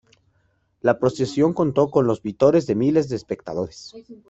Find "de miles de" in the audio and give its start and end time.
2.65-3.15